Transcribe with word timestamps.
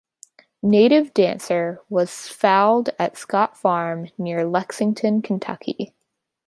Native 0.63 1.13
Dancer 1.13 1.79
was 1.87 2.27
foaled 2.27 2.89
at 2.97 3.17
Scott 3.19 3.55
Farm 3.55 4.07
near 4.17 4.47
Lexington, 4.47 5.21
Kentucky. 5.21 5.93